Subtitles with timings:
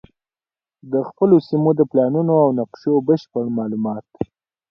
[0.91, 4.07] د خپلو سیمو د پلانونو او نقشو بشپړ معلومات